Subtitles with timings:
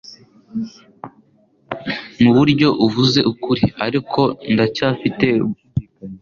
[2.21, 4.21] Muburyo uvuze ukuri, ariko
[4.53, 6.17] ndacyafite gushidikanya.